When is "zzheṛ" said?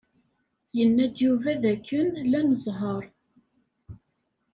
2.63-3.03